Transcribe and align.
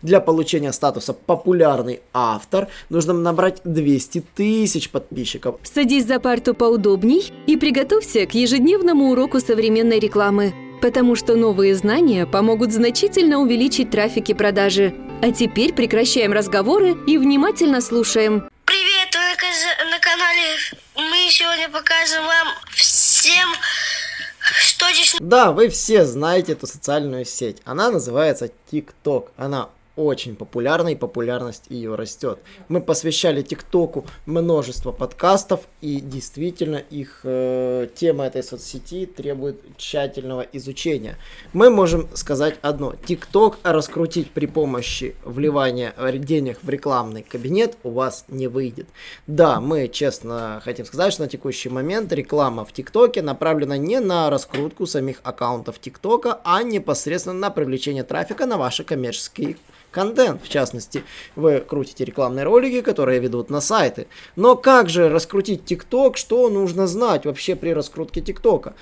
Для 0.00 0.20
получения 0.20 0.72
статуса 0.72 1.12
«популярный 1.12 2.02
автор» 2.12 2.68
нужно 2.88 3.14
набрать 3.14 3.60
200 3.64 4.22
тысяч 4.36 4.90
подписчиков. 4.90 5.56
Садись 5.64 6.06
за 6.06 6.20
парту 6.20 6.54
поудобней 6.54 7.32
и 7.48 7.56
приготовься 7.56 8.24
к 8.26 8.34
ежедневному 8.34 9.10
уроку 9.10 9.40
современной 9.40 9.98
рекламы, 9.98 10.54
потому 10.80 11.16
что 11.16 11.34
новые 11.34 11.74
знания 11.74 12.26
помогут 12.26 12.72
значительно 12.72 13.40
увеличить 13.40 13.90
трафик 13.90 14.28
и 14.28 14.34
продажи. 14.34 14.94
А 15.20 15.32
теперь 15.32 15.74
прекращаем 15.74 16.32
разговоры 16.32 16.96
и 17.08 17.18
внимательно 17.18 17.80
слушаем. 17.80 18.48
Привет, 18.66 19.12
вы 19.12 19.90
на 19.90 19.98
канале. 19.98 20.58
Мы 20.94 21.28
сегодня 21.28 21.68
покажем 21.70 22.24
вам 22.24 22.46
всем, 22.70 23.48
что 24.38 24.92
здесь... 24.92 25.16
Да, 25.18 25.50
вы 25.50 25.68
все 25.68 26.04
знаете 26.04 26.52
эту 26.52 26.68
социальную 26.68 27.24
сеть. 27.24 27.56
Она 27.64 27.90
называется 27.90 28.48
TikTok. 28.70 29.30
Она 29.36 29.70
очень 29.98 30.36
популярна 30.36 30.88
и 30.88 30.94
популярность 30.94 31.64
ее 31.68 31.94
растет. 31.94 32.38
Мы 32.68 32.80
посвящали 32.80 33.42
ТикТоку 33.42 34.06
множество 34.26 34.92
подкастов 34.92 35.60
и 35.80 36.00
действительно 36.00 36.76
их 36.76 37.20
э, 37.24 37.88
тема 37.94 38.26
этой 38.26 38.42
соцсети 38.42 39.06
требует 39.06 39.60
тщательного 39.76 40.42
изучения. 40.52 41.16
Мы 41.52 41.70
можем 41.70 42.08
сказать 42.14 42.56
одно. 42.62 42.94
ТикТок 43.06 43.58
раскрутить 43.62 44.30
при 44.30 44.46
помощи 44.46 45.16
вливания 45.24 45.92
денег 46.18 46.58
в 46.62 46.68
рекламный 46.68 47.22
кабинет 47.22 47.76
у 47.82 47.90
вас 47.90 48.24
не 48.28 48.46
выйдет. 48.46 48.86
Да, 49.26 49.60
мы 49.60 49.88
честно 49.88 50.60
хотим 50.64 50.86
сказать, 50.86 51.12
что 51.12 51.22
на 51.22 51.28
текущий 51.28 51.68
момент 51.68 52.12
реклама 52.12 52.64
в 52.64 52.72
ТикТоке 52.72 53.22
направлена 53.22 53.76
не 53.76 54.00
на 54.00 54.30
раскрутку 54.30 54.86
самих 54.86 55.20
аккаунтов 55.22 55.78
ТикТока, 55.78 56.40
а 56.44 56.62
непосредственно 56.62 57.38
на 57.38 57.50
привлечение 57.50 58.04
трафика 58.04 58.46
на 58.46 58.56
ваши 58.56 58.84
коммерческие 58.84 59.56
контент. 59.90 60.42
В 60.42 60.48
частности, 60.48 61.04
вы 61.36 61.60
крутите 61.60 62.04
рекламные 62.04 62.44
ролики, 62.44 62.80
которые 62.80 63.20
ведут 63.20 63.50
на 63.50 63.60
сайты. 63.60 64.06
Но 64.36 64.56
как 64.56 64.88
же 64.88 65.08
раскрутить 65.08 65.64
ТикТок? 65.64 66.16
Что 66.16 66.48
нужно 66.48 66.86
знать 66.86 67.26
вообще 67.26 67.56
при 67.56 67.70
раскрутке 67.70 68.20
ТикТока? 68.20 68.74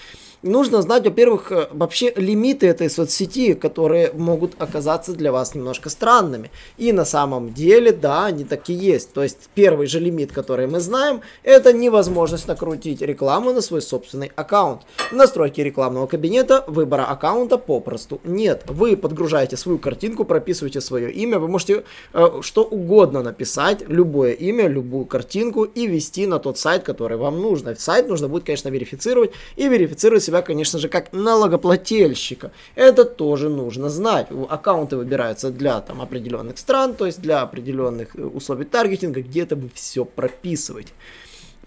Нужно 0.42 0.83
знать, 0.83 1.05
во-первых, 1.05 1.53
э, 1.53 1.69
вообще 1.73 2.12
лимиты 2.17 2.67
этой 2.67 2.91
соцсети, 2.91 3.55
которые 3.55 4.12
могут 4.12 4.61
оказаться 4.61 5.12
для 5.12 5.33
вас 5.33 5.55
немножко 5.55 5.91
странными. 5.91 6.51
И 6.77 6.93
на 6.93 7.05
самом 7.05 7.53
деле, 7.53 7.93
да, 7.93 8.27
они 8.27 8.45
такие 8.45 8.78
есть. 8.78 9.12
То 9.12 9.23
есть 9.23 9.48
первый 9.55 9.87
же 9.87 10.01
лимит, 10.01 10.33
который 10.33 10.67
мы 10.67 10.81
знаем, 10.81 11.20
это 11.43 11.73
невозможность 11.73 12.48
накрутить 12.48 13.03
рекламу 13.03 13.53
на 13.53 13.61
свой 13.61 13.83
собственный 13.83 14.33
аккаунт. 14.37 14.83
Настройки 15.12 15.61
рекламного 15.61 16.06
кабинета 16.06 16.65
выбора 16.67 17.05
аккаунта 17.05 17.59
попросту 17.59 18.21
нет. 18.25 18.65
Вы 18.67 18.97
подгружаете 18.97 19.56
свою 19.56 19.78
картинку, 19.78 20.25
прописываете 20.25 20.81
свое 20.81 21.11
имя, 21.12 21.39
вы 21.39 21.48
можете 21.48 21.84
э, 22.12 22.41
что 22.43 22.65
угодно 22.65 23.23
написать, 23.23 23.84
любое 23.89 24.33
имя, 24.33 24.69
любую 24.69 25.06
картинку 25.06 25.65
и 25.65 25.87
ввести 25.87 26.27
на 26.27 26.39
тот 26.39 26.59
сайт, 26.59 26.83
который 26.83 27.17
вам 27.17 27.41
нужно. 27.41 27.75
Сайт 27.77 28.09
нужно 28.09 28.28
будет, 28.28 28.45
конечно, 28.45 28.69
верифицировать 28.69 29.33
и 29.56 29.69
верифицировать 29.69 30.23
себя, 30.23 30.36
конечно 30.42 30.79
же, 30.79 30.89
как 30.89 31.12
налогоплательщика. 31.12 32.53
Это 32.75 33.05
тоже 33.05 33.48
нужно 33.48 33.89
знать. 33.89 34.29
Аккаунты 34.48 34.97
выбираются 34.97 35.51
для 35.51 35.81
там, 35.81 36.01
определенных 36.01 36.59
стран, 36.59 36.95
то 36.95 37.06
есть 37.06 37.20
для 37.20 37.43
определенных 37.43 38.17
э, 38.17 38.23
условий 38.23 38.65
таргетинга, 38.65 39.23
где-то 39.23 39.56
вы 39.56 39.70
все 39.75 40.05
прописываете. 40.05 40.93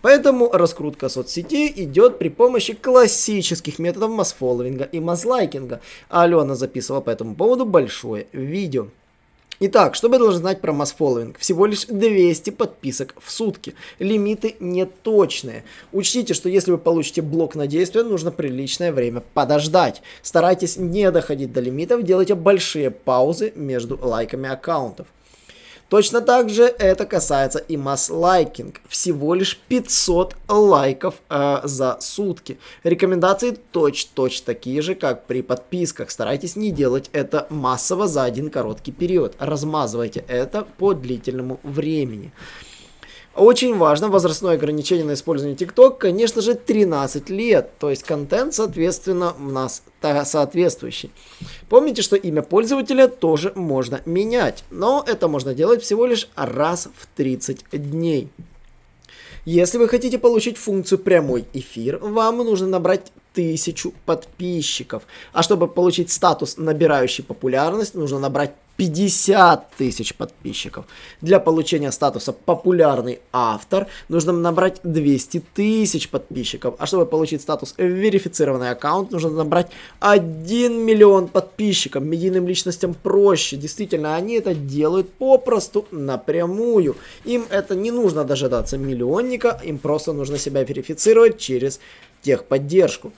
Поэтому 0.01 0.49
раскрутка 0.51 1.09
соцсетей 1.09 1.71
идет 1.75 2.19
при 2.19 2.29
помощи 2.29 2.73
классических 2.73 3.79
методов 3.79 4.11
масс-фолловинга 4.11 4.85
и 4.85 4.99
масс-лайкинга. 4.99 5.81
Алена 6.09 6.55
записывала 6.55 7.01
по 7.01 7.09
этому 7.09 7.35
поводу 7.35 7.65
большое 7.65 8.27
видео. 8.31 8.87
Итак, 9.61 9.95
что 9.95 10.07
вы 10.07 10.19
должны 10.19 10.39
знать 10.39 10.61
про 10.61 10.71
масс 10.71 10.93
фолловинг? 10.93 11.37
Всего 11.37 11.65
лишь 11.65 11.85
200 11.85 12.51
подписок 12.51 13.13
в 13.21 13.29
сутки. 13.29 13.75
Лимиты 13.99 14.55
не 14.61 14.85
точные. 14.85 15.65
Учтите, 15.91 16.33
что 16.33 16.47
если 16.47 16.71
вы 16.71 16.77
получите 16.77 17.21
блок 17.21 17.55
на 17.55 17.67
действие, 17.67 18.05
нужно 18.05 18.31
приличное 18.31 18.93
время 18.93 19.21
подождать. 19.33 20.01
Старайтесь 20.21 20.77
не 20.77 21.11
доходить 21.11 21.51
до 21.51 21.59
лимитов, 21.59 22.03
делайте 22.03 22.35
большие 22.35 22.89
паузы 22.89 23.51
между 23.53 23.99
лайками 24.01 24.49
аккаунтов. 24.49 25.07
Точно 25.89 26.21
так 26.21 26.51
же 26.51 26.63
это 26.63 27.05
касается 27.07 27.57
и 27.57 27.75
масс-лайкинг. 27.75 28.81
Всего 28.87 29.33
лишь 29.33 29.57
500 29.67 30.35
лайков 30.47 31.15
э, 31.29 31.61
за 31.63 31.97
сутки. 31.99 32.59
Рекомендации 32.83 33.57
точь-точь 33.71 34.41
такие 34.41 34.83
же, 34.83 34.93
как 34.93 35.25
при 35.25 35.41
подписках. 35.41 36.11
Старайтесь 36.11 36.55
не 36.55 36.71
делать 36.71 37.09
это 37.11 37.47
массово 37.49 38.07
за 38.07 38.23
один 38.23 38.51
короткий 38.51 38.91
период. 38.91 39.35
Размазывайте 39.39 40.23
это 40.27 40.67
по 40.77 40.93
длительному 40.93 41.59
времени. 41.63 42.31
Очень 43.39 43.77
важно, 43.77 44.09
возрастное 44.09 44.55
ограничение 44.55 45.05
на 45.05 45.13
использование 45.13 45.55
TikTok, 45.55 45.97
конечно 45.97 46.41
же, 46.41 46.55
13 46.55 47.29
лет. 47.29 47.71
То 47.79 47.89
есть 47.89 48.03
контент, 48.03 48.53
соответственно, 48.53 49.33
у 49.39 49.43
нас 49.43 49.81
соответствующий. 50.25 51.09
Помните, 51.69 52.01
что 52.01 52.17
имя 52.17 52.41
пользователя 52.41 53.07
тоже 53.07 53.53
можно 53.55 54.01
менять. 54.05 54.65
Но 54.71 55.05
это 55.07 55.29
можно 55.29 55.53
делать 55.53 55.81
всего 55.81 56.05
лишь 56.05 56.27
раз 56.35 56.89
в 56.97 57.07
30 57.15 57.63
дней. 57.71 58.27
Если 59.45 59.77
вы 59.77 59.87
хотите 59.87 60.19
получить 60.19 60.57
функцию 60.57 60.99
прямой 60.99 61.45
эфир, 61.53 61.97
вам 61.99 62.39
нужно 62.39 62.67
набрать 62.67 63.13
тысячу 63.33 63.93
подписчиков. 64.05 65.03
А 65.31 65.43
чтобы 65.43 65.69
получить 65.69 66.11
статус 66.11 66.57
набирающий 66.57 67.23
популярность, 67.23 67.95
нужно 67.95 68.19
набрать 68.19 68.51
50 68.79 69.71
тысяч 69.77 70.15
подписчиков. 70.15 70.85
Для 71.19 71.41
получения 71.41 71.91
статуса 71.91 72.31
популярный 72.31 73.19
автор 73.33 73.87
нужно 74.07 74.31
набрать 74.31 74.79
200 74.83 75.43
тысяч 75.53 76.07
подписчиков. 76.07 76.75
А 76.79 76.85
чтобы 76.85 77.05
получить 77.05 77.41
статус 77.41 77.73
верифицированный 77.77 78.69
аккаунт, 78.69 79.11
нужно 79.11 79.31
набрать 79.31 79.69
1 79.99 80.73
миллион 80.85 81.27
подписчиков. 81.27 82.03
Медийным 82.03 82.47
личностям 82.47 82.93
проще. 82.93 83.57
Действительно, 83.57 84.15
они 84.15 84.35
это 84.35 84.55
делают 84.55 85.11
попросту 85.11 85.85
напрямую. 85.91 86.95
Им 87.25 87.47
это 87.49 87.75
не 87.75 87.91
нужно 87.91 88.23
дожидаться 88.23 88.77
миллионника, 88.77 89.59
им 89.61 89.77
просто 89.77 90.13
нужно 90.13 90.37
себя 90.37 90.63
верифицировать 90.63 91.37
через 91.37 91.81
техподдержку. 92.21 93.11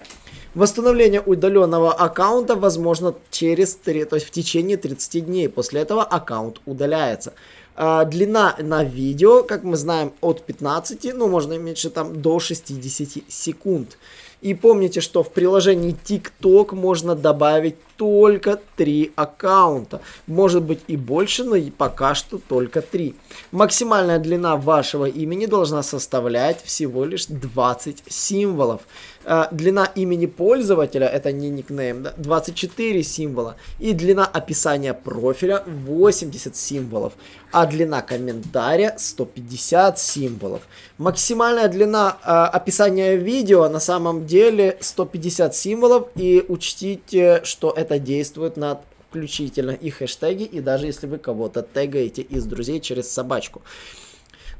Восстановление 0.53 1.21
удаленного 1.21 1.93
аккаунта 1.93 2.57
возможно 2.57 3.15
через 3.29 3.75
3, 3.75 4.03
то 4.03 4.15
есть 4.15 4.27
в 4.27 4.31
течение 4.31 4.75
30 4.75 5.25
дней. 5.25 5.47
После 5.47 5.81
этого 5.81 6.03
аккаунт 6.03 6.59
удаляется. 6.65 7.33
А, 7.75 8.03
длина 8.03 8.55
на 8.59 8.83
видео, 8.83 9.43
как 9.43 9.63
мы 9.63 9.77
знаем, 9.77 10.11
от 10.19 10.43
15, 10.43 11.13
ну 11.13 11.29
можно 11.29 11.57
меньше 11.57 11.89
там 11.89 12.21
до 12.21 12.39
60 12.39 13.23
секунд. 13.29 13.97
И 14.41 14.53
помните, 14.53 14.99
что 14.99 15.23
в 15.23 15.31
приложении 15.31 15.95
TikTok 16.03 16.75
можно 16.75 17.15
добавить 17.15 17.75
только 18.01 18.59
3 18.77 19.11
аккаунта. 19.15 20.01
Может 20.27 20.63
быть 20.63 20.79
и 20.87 20.97
больше, 20.97 21.43
но 21.43 21.55
пока 21.77 22.15
что 22.15 22.39
только 22.39 22.81
3. 22.81 23.13
Максимальная 23.51 24.17
длина 24.17 24.55
вашего 24.55 25.05
имени 25.05 25.45
должна 25.45 25.83
составлять 25.83 26.63
всего 26.63 27.05
лишь 27.05 27.27
20 27.27 28.03
символов. 28.09 28.81
Э, 29.23 29.45
длина 29.51 29.85
имени 29.95 30.25
пользователя, 30.25 31.07
это 31.07 31.31
не 31.31 31.49
никнейм, 31.49 32.03
да, 32.03 32.13
24 32.17 33.03
символа. 33.03 33.55
И 33.79 33.93
длина 33.93 34.25
описания 34.25 34.93
профиля 34.93 35.63
80 35.67 36.55
символов. 36.55 37.13
А 37.51 37.65
длина 37.65 38.01
комментария 38.01 38.95
150 38.97 39.99
символов. 39.99 40.61
Максимальная 40.97 41.67
длина 41.67 42.17
э, 42.23 42.57
описания 42.57 43.15
видео 43.15 43.69
на 43.69 43.79
самом 43.79 44.25
деле 44.25 44.77
150 44.79 45.55
символов. 45.55 46.07
И 46.15 46.43
учтите, 46.47 47.41
что 47.43 47.71
это 47.71 47.90
действует 47.99 48.57
на 48.57 48.81
включительно 49.09 49.71
и 49.71 49.89
хэштеги, 49.89 50.43
и 50.43 50.61
даже 50.61 50.85
если 50.85 51.05
вы 51.05 51.17
кого-то 51.17 51.61
тегаете 51.61 52.21
из 52.21 52.45
друзей 52.45 52.79
через 52.79 53.11
собачку. 53.11 53.61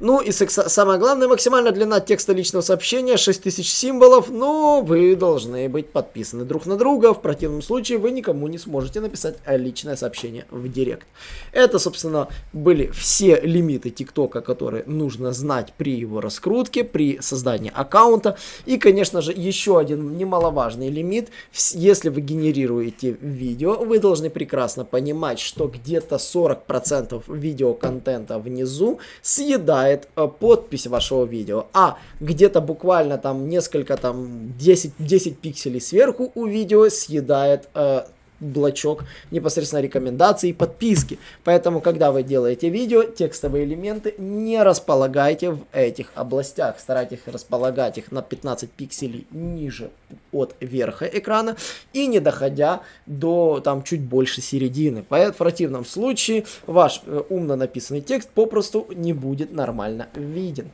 Ну 0.03 0.19
и 0.19 0.31
самое 0.31 0.99
главное, 0.99 1.27
максимальная 1.27 1.71
длина 1.71 1.99
текста 1.99 2.33
личного 2.33 2.63
сообщения 2.63 3.17
6000 3.17 3.69
символов, 3.69 4.31
но 4.31 4.81
вы 4.81 5.15
должны 5.15 5.69
быть 5.69 5.91
подписаны 5.91 6.43
друг 6.43 6.65
на 6.65 6.75
друга, 6.75 7.13
в 7.13 7.21
противном 7.21 7.61
случае 7.61 7.99
вы 7.99 8.09
никому 8.09 8.47
не 8.47 8.57
сможете 8.57 8.99
написать 8.99 9.37
личное 9.45 9.95
сообщение 9.95 10.47
в 10.49 10.67
директ. 10.67 11.05
Это, 11.51 11.77
собственно, 11.77 12.29
были 12.51 12.87
все 12.87 13.41
лимиты 13.41 13.91
ТикТока, 13.91 14.41
которые 14.41 14.83
нужно 14.87 15.33
знать 15.33 15.71
при 15.77 15.91
его 15.91 16.19
раскрутке, 16.19 16.83
при 16.83 17.21
создании 17.21 17.71
аккаунта. 17.71 18.37
И, 18.65 18.79
конечно 18.79 19.21
же, 19.21 19.31
еще 19.31 19.77
один 19.77 20.17
немаловажный 20.17 20.89
лимит. 20.89 21.29
Если 21.73 22.09
вы 22.09 22.21
генерируете 22.21 23.17
видео, 23.21 23.75
вы 23.75 23.99
должны 23.99 24.31
прекрасно 24.31 24.83
понимать, 24.83 25.37
что 25.37 25.67
где-то 25.67 26.15
40% 26.15 27.23
видеоконтента 27.27 28.39
внизу 28.39 28.99
съедает 29.21 29.90
съедает 29.91 30.07
э, 30.15 30.27
подпись 30.39 30.87
вашего 30.87 31.25
видео, 31.25 31.65
а 31.73 31.97
где-то 32.19 32.61
буквально 32.61 33.17
там 33.17 33.49
несколько 33.49 33.97
там 33.97 34.53
10, 34.57 34.93
10 34.99 35.37
пикселей 35.39 35.81
сверху 35.81 36.31
у 36.35 36.45
видео 36.45 36.89
съедает 36.89 37.69
э, 37.73 38.03
блочок 38.41 39.05
непосредственно 39.29 39.79
рекомендаций 39.81 40.49
и 40.49 40.53
подписки. 40.53 41.19
Поэтому, 41.45 41.79
когда 41.79 42.11
вы 42.11 42.23
делаете 42.23 42.69
видео, 42.69 43.03
текстовые 43.03 43.63
элементы 43.63 44.15
не 44.17 44.61
располагайте 44.61 45.51
в 45.51 45.59
этих 45.71 46.11
областях. 46.15 46.79
Старайтесь 46.79 47.19
располагать 47.25 47.97
их 47.97 48.11
на 48.11 48.21
15 48.21 48.69
пикселей 48.71 49.25
ниже 49.31 49.91
от 50.31 50.55
верха 50.59 51.05
экрана 51.05 51.55
и 51.93 52.07
не 52.07 52.19
доходя 52.19 52.81
до 53.05 53.61
там 53.63 53.83
чуть 53.83 54.01
больше 54.01 54.41
середины. 54.41 55.05
В 55.09 55.33
противном 55.33 55.85
случае 55.85 56.45
ваш 56.65 57.01
э, 57.05 57.21
умно 57.29 57.55
написанный 57.55 58.01
текст 58.01 58.29
попросту 58.29 58.87
не 58.93 59.13
будет 59.13 59.53
нормально 59.53 60.07
виден. 60.15 60.71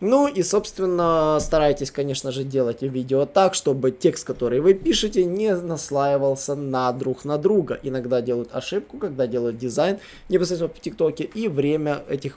Ну 0.00 0.28
и, 0.28 0.42
собственно, 0.44 1.38
старайтесь, 1.40 1.90
конечно 1.90 2.30
же, 2.30 2.44
делать 2.44 2.82
видео 2.82 3.26
так, 3.26 3.54
чтобы 3.54 3.90
текст, 3.90 4.24
который 4.24 4.60
вы 4.60 4.74
пишете, 4.74 5.24
не 5.24 5.54
наслаивался 5.56 6.54
на 6.54 6.92
друг 6.92 7.24
на 7.24 7.36
друга. 7.36 7.80
Иногда 7.82 8.20
делают 8.20 8.50
ошибку, 8.52 8.98
когда 8.98 9.26
делают 9.26 9.58
дизайн 9.58 9.98
непосредственно 10.28 10.72
в 10.72 10.80
ТикТоке, 10.80 11.24
и 11.24 11.48
время 11.48 12.04
этих 12.08 12.36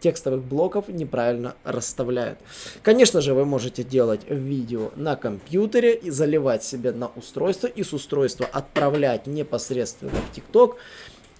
текстовых 0.00 0.42
блоков 0.42 0.88
неправильно 0.88 1.54
расставляют. 1.64 2.38
Конечно 2.82 3.22
же, 3.22 3.32
вы 3.32 3.46
можете 3.46 3.82
делать 3.82 4.20
видео 4.28 4.90
на 4.94 5.16
компьютере 5.16 5.94
и 5.94 6.10
заливать 6.10 6.64
себе 6.64 6.92
на 6.92 7.10
устройство, 7.16 7.66
и 7.66 7.82
с 7.82 7.94
устройства 7.94 8.46
отправлять 8.52 9.26
непосредственно 9.26 10.12
в 10.30 10.34
ТикТок. 10.34 10.76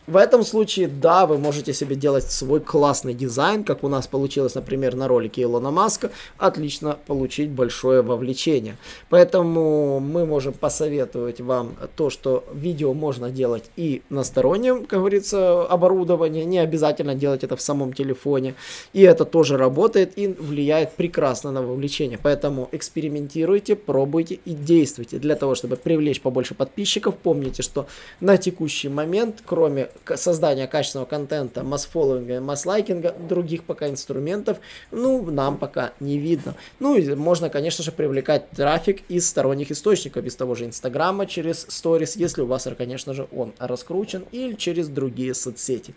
В 0.06 0.16
этом 0.16 0.42
случае, 0.42 0.88
да, 0.88 1.26
вы 1.26 1.38
можете 1.38 1.72
себе 1.72 1.94
делать 1.94 2.30
свой 2.30 2.60
классный 2.60 3.14
дизайн, 3.14 3.62
как 3.64 3.84
у 3.84 3.88
нас 3.88 4.06
получилось, 4.06 4.54
например, 4.54 4.96
на 4.96 5.06
ролике 5.08 5.42
Илона 5.42 5.70
Маска, 5.70 6.10
отлично 6.38 6.98
получить 7.06 7.50
большое 7.50 8.02
вовлечение. 8.02 8.76
Поэтому 9.08 10.00
мы 10.00 10.24
можем 10.24 10.52
посоветовать 10.52 11.40
вам 11.40 11.76
то, 11.96 12.10
что 12.10 12.44
видео 12.52 12.94
можно 12.94 13.30
делать 13.30 13.64
и 13.76 14.02
на 14.10 14.24
стороннем, 14.24 14.86
как 14.86 15.00
говорится, 15.00 15.62
оборудовании, 15.64 16.44
не 16.44 16.58
обязательно 16.58 17.14
делать 17.14 17.44
это 17.44 17.56
в 17.56 17.60
самом 17.60 17.92
телефоне. 17.92 18.54
И 18.92 19.02
это 19.02 19.24
тоже 19.24 19.58
работает 19.58 20.14
и 20.16 20.28
влияет 20.28 20.92
прекрасно 20.92 21.52
на 21.52 21.62
вовлечение. 21.62 22.18
Поэтому 22.20 22.68
экспериментируйте, 22.72 23.76
пробуйте 23.76 24.40
и 24.44 24.54
действуйте 24.54 25.18
для 25.18 25.36
того, 25.36 25.54
чтобы 25.54 25.76
привлечь 25.76 26.20
побольше 26.20 26.54
подписчиков. 26.54 27.16
Помните, 27.16 27.62
что 27.62 27.86
на 28.20 28.38
текущий 28.38 28.88
момент, 28.88 29.42
кроме 29.44 29.89
создания 30.16 30.66
качественного 30.66 31.06
контента, 31.06 31.62
масс-фолловинга, 31.62 32.40
масс-лайкинга, 32.40 33.14
других 33.28 33.64
пока 33.64 33.88
инструментов, 33.88 34.58
ну, 34.90 35.30
нам 35.30 35.56
пока 35.56 35.92
не 36.00 36.18
видно. 36.18 36.54
Ну, 36.78 36.96
и 36.96 37.14
можно, 37.14 37.50
конечно 37.50 37.84
же, 37.84 37.92
привлекать 37.92 38.50
трафик 38.50 39.02
из 39.08 39.28
сторонних 39.28 39.70
источников, 39.70 40.24
из 40.24 40.36
того 40.36 40.54
же 40.54 40.66
Инстаграма, 40.66 41.26
через 41.26 41.66
сторис, 41.68 42.16
если 42.16 42.42
у 42.42 42.46
вас, 42.46 42.66
конечно 42.76 43.14
же, 43.14 43.28
он 43.32 43.52
раскручен, 43.58 44.24
или 44.32 44.54
через 44.54 44.88
другие 44.88 45.34
соцсети. 45.34 45.94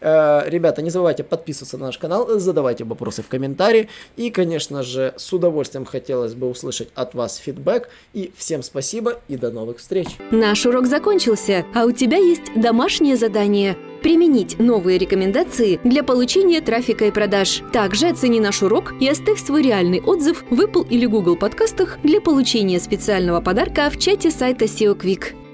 Э, 0.00 0.42
ребята, 0.46 0.82
не 0.82 0.90
забывайте 0.90 1.24
подписываться 1.24 1.78
на 1.78 1.86
наш 1.86 1.98
канал, 1.98 2.38
задавайте 2.38 2.84
вопросы 2.84 3.22
в 3.22 3.28
комментарии. 3.28 3.88
И, 4.16 4.30
конечно 4.30 4.82
же, 4.82 5.14
с 5.16 5.32
удовольствием 5.32 5.84
хотелось 5.84 6.34
бы 6.34 6.48
услышать 6.48 6.88
от 6.94 7.14
вас 7.14 7.36
фидбэк. 7.36 7.88
И 8.12 8.32
всем 8.36 8.62
спасибо 8.62 9.20
и 9.28 9.36
до 9.36 9.50
новых 9.50 9.78
встреч. 9.78 10.08
Наш 10.30 10.66
урок 10.66 10.86
закончился, 10.86 11.64
а 11.74 11.84
у 11.84 11.92
тебя 11.92 12.18
есть 12.18 12.54
домашнее 12.56 13.16
задание 13.16 13.76
применить 14.02 14.60
новые 14.60 14.96
рекомендации 14.98 15.80
для 15.82 16.04
получения 16.04 16.60
трафика 16.60 17.06
и 17.06 17.10
продаж. 17.10 17.62
Также 17.72 18.08
оцени 18.08 18.40
наш 18.40 18.62
урок 18.62 18.94
и 19.00 19.08
оставь 19.08 19.44
свой 19.44 19.62
реальный 19.62 20.00
отзыв 20.00 20.44
в 20.50 20.60
Apple 20.60 20.86
или 20.88 21.06
Google 21.06 21.36
подкастах 21.36 21.98
для 22.02 22.20
получения 22.20 22.78
специального 22.78 23.40
подарка 23.40 23.90
в 23.90 23.98
чате 23.98 24.30
сайта 24.30 24.66
SEO 24.66 24.96
Quick. 24.96 25.47